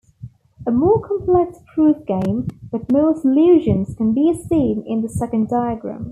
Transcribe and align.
A 0.65 0.71
more 0.71 0.99
complex 0.99 1.59
proofgame, 1.75 2.49
with 2.71 2.91
more 2.91 3.15
solutions, 3.15 3.93
can 3.95 4.15
be 4.15 4.33
seen 4.33 4.83
in 4.87 5.03
the 5.03 5.07
second 5.09 5.47
diagram. 5.49 5.99